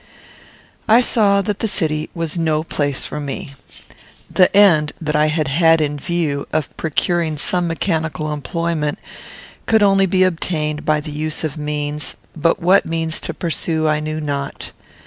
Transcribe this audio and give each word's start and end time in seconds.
I 0.87 0.99
saw 1.01 1.43
that 1.43 1.59
the 1.59 1.67
city 1.67 2.09
was 2.15 2.35
no 2.35 2.63
place 2.63 3.05
for 3.05 3.19
me. 3.19 3.53
The 4.31 4.51
end 4.57 4.93
that 4.99 5.15
I 5.15 5.27
had 5.27 5.47
had 5.47 5.79
in 5.79 5.99
view, 5.99 6.47
of 6.51 6.75
procuring 6.75 7.37
some 7.37 7.67
mechanical 7.67 8.33
employment, 8.33 8.97
could 9.67 9.83
only 9.83 10.07
be 10.07 10.23
obtained 10.23 10.85
by 10.85 11.01
the 11.01 11.11
use 11.11 11.43
of 11.43 11.55
means, 11.55 12.15
but 12.35 12.59
what 12.59 12.83
means 12.83 13.19
to 13.19 13.33
pursue 13.35 13.87
I 13.87 13.99
knew 13.99 14.19
not. 14.19 14.71